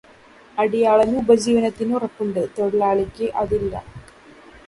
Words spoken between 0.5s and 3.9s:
അടിയാളന് ഉപജീവനത്തിന് ഉറപ്പുണ്ട്, തൊഴിലാളിക്ക് അതില്ല.